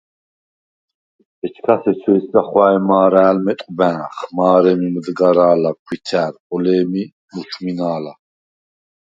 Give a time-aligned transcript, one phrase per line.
[1.45, 8.13] ეჩქას ეჩეჲსგა ხუ̂ა̄̈ჲ მა̄რა̄̈ლ მეტყუ̂ბა̄̈ნხ: მა̄რემი მჷდგარა̄ლა, ქუ̂ითრა̈რ, ხოლე̄მი მუჩ̈უ̂მინა̄ლა.